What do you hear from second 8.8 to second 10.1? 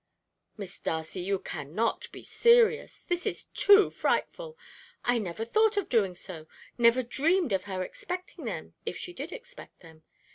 if she did expect them.